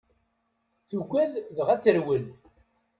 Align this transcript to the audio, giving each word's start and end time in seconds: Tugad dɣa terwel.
Tugad 0.87 1.31
dɣa 1.55 1.75
terwel. 1.83 2.25